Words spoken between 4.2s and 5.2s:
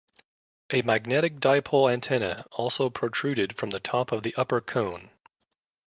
the upper cone.